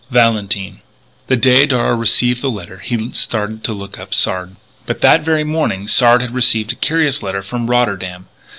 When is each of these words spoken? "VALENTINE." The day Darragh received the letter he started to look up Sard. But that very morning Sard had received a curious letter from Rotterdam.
"VALENTINE." 0.09 0.81
The 1.27 1.35
day 1.37 1.67
Darragh 1.67 1.95
received 1.99 2.41
the 2.41 2.49
letter 2.49 2.79
he 2.79 3.11
started 3.11 3.63
to 3.65 3.71
look 3.73 3.99
up 3.99 4.15
Sard. 4.15 4.55
But 4.87 5.01
that 5.01 5.21
very 5.21 5.43
morning 5.43 5.87
Sard 5.87 6.21
had 6.21 6.33
received 6.33 6.71
a 6.71 6.75
curious 6.75 7.21
letter 7.21 7.43
from 7.43 7.69
Rotterdam. 7.69 8.25